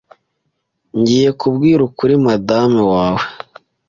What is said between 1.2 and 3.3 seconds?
kubwira ukuri madame wawe.